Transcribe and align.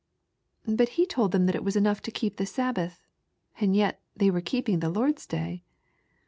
"But 0.67 0.89
he 0.97 1.05
told 1.05 1.31
them 1.31 1.47
it 1.47 1.63
was 1.63 1.75
enough 1.75 2.01
to 2.01 2.09
keep 2.09 2.37
the 2.37 2.47
Sabbath, 2.47 3.05
and 3.59 3.75
yet 3.75 4.01
they 4.15 4.31
were 4.31 4.41
keeping 4.41 4.79
the 4.79 4.89
Lord's 4.89 5.27
Day. 5.27 5.63